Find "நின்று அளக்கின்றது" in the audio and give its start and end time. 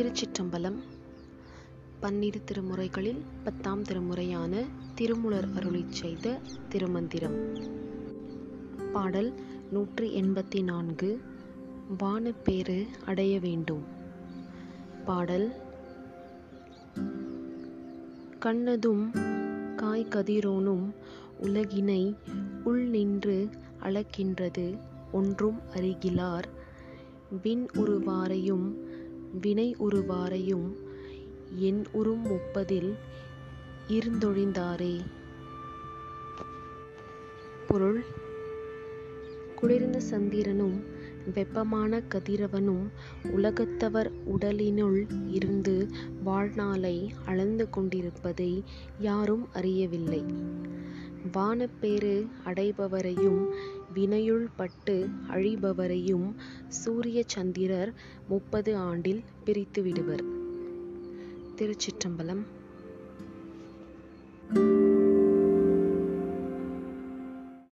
22.88-24.78